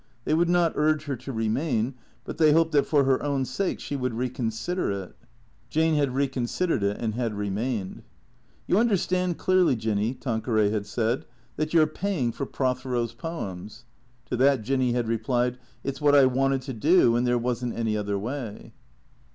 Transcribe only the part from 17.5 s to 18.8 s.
n't any other way."